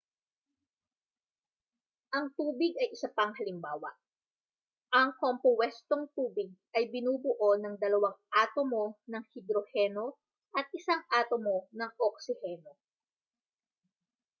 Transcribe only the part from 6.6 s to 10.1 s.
ay binubuo ng dalawang atomo ng hidroheno